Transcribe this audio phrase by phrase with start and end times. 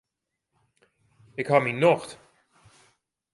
[1.39, 2.09] Ik ha myn nocht.